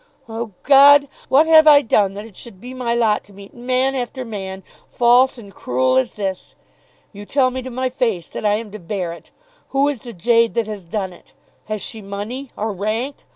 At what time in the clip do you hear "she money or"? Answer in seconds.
11.83-12.73